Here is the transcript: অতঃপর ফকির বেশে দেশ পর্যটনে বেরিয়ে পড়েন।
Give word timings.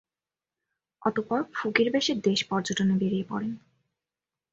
অতঃপর 1.01 1.39
ফকির 1.55 1.87
বেশে 1.91 2.13
দেশ 2.23 2.39
পর্যটনে 2.49 2.95
বেরিয়ে 2.97 3.25
পড়েন। 3.29 3.51